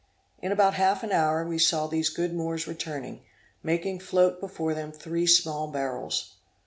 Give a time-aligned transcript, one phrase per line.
[0.41, 3.21] In about half an hour we saw these good Moors returning,
[3.61, 6.37] making float before them three small barrels.